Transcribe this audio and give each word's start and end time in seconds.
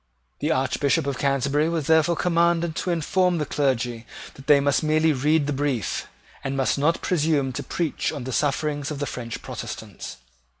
The 0.39 0.49
Archbishop 0.49 1.05
of 1.05 1.19
Canterbury 1.19 1.69
was 1.69 1.85
therefore 1.85 2.15
commanded 2.15 2.75
to 2.77 2.89
inform 2.89 3.37
the 3.37 3.45
clergy 3.45 4.07
that 4.33 4.47
they 4.47 4.59
must 4.59 4.81
merely 4.81 5.13
read 5.13 5.45
the 5.45 5.53
brief, 5.53 6.07
and 6.43 6.57
must 6.57 6.75
not 6.79 7.03
presume 7.03 7.53
to 7.53 7.61
preach 7.61 8.11
on 8.11 8.23
the 8.23 8.33
sufferings 8.33 8.89
of 8.89 8.97
the 8.97 9.05
French 9.05 9.43
Protestants. 9.43 10.17